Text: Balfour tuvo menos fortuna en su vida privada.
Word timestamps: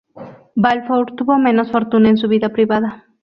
Balfour 0.55 1.11
tuvo 1.15 1.37
menos 1.37 1.71
fortuna 1.71 2.09
en 2.09 2.17
su 2.17 2.27
vida 2.27 2.49
privada. 2.49 3.05